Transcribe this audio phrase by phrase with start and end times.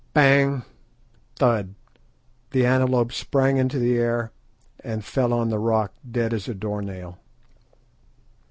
[0.15, 0.63] "Bang!
[1.35, 1.75] thud!"
[2.49, 4.31] The antelope sprang into the air
[4.83, 7.19] and fell on the rock dead as a door nail.